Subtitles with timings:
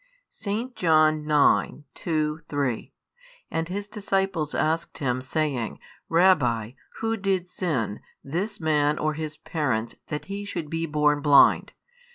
[0.31, 0.69] 8 S.
[0.73, 1.83] John ix.
[2.01, 2.91] 2, 3
[3.51, 5.77] And His disciples asked Him, saying,
[6.09, 11.73] Rabbi, who did sin, this man, or his parents, that he should be born blind?